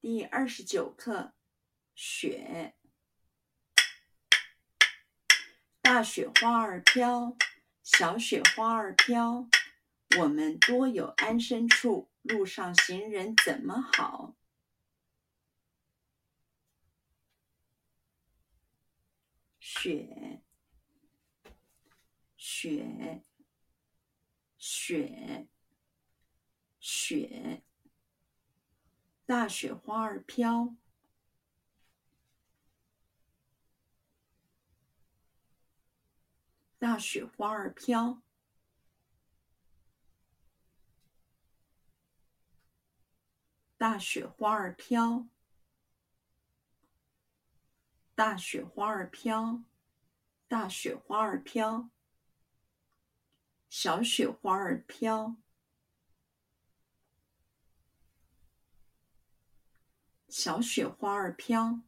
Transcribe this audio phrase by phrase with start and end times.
[0.00, 1.34] 第二十九课，
[1.94, 2.74] 雪。
[5.82, 7.36] 大雪花儿飘，
[7.82, 9.46] 小雪花儿飘。
[10.18, 14.34] 我们多有安身处，路上行人怎么好？
[19.58, 20.40] 雪，
[22.38, 23.22] 雪，
[24.56, 25.46] 雪，
[26.80, 27.62] 雪。
[29.30, 30.74] 大雪花儿飘，
[36.80, 38.20] 大雪花儿飘，
[43.78, 45.28] 大雪花儿飘，
[48.16, 49.62] 大雪花儿飘，
[50.48, 51.88] 大雪花儿飘，
[53.68, 55.36] 小雪花儿飘。
[60.30, 61.80] 小雪花儿飘，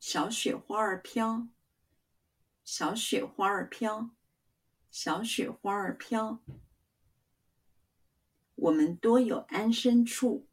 [0.00, 1.48] 小雪花儿飘，
[2.64, 4.12] 小雪花儿飘，
[4.90, 6.40] 小雪花儿飘。
[8.54, 10.48] 我们多有安身处，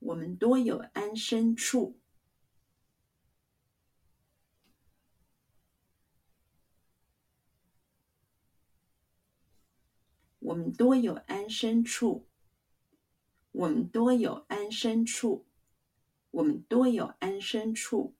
[0.00, 2.01] 我们多有安身处。
[10.42, 12.26] 我们多有安身处，
[13.52, 15.46] 我们多有安身处，
[16.32, 18.16] 我们多有安身处。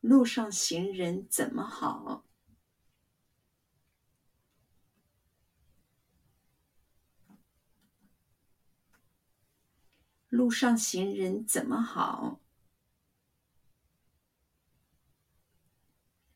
[0.00, 2.24] 路上行人怎么好？
[10.28, 12.40] 路上行人怎么好？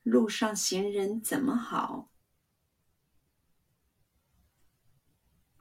[0.03, 2.11] 路上行人怎么好？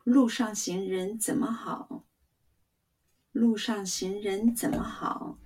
[0.09, 2.03] 路上行人怎么好？
[3.31, 5.37] 路上行人怎么好？